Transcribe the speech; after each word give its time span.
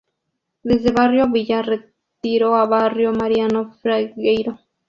Desde 0.63 0.89
barrio 0.91 1.27
Villa 1.29 1.61
Retiro 1.61 2.55
a 2.55 2.65
barrio 2.65 3.11
Mariano 3.13 3.77
Fragueiro. 3.83 4.59